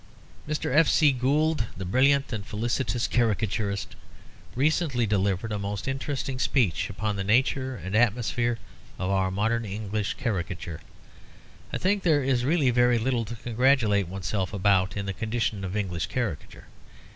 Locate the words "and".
2.33-2.43, 7.75-7.95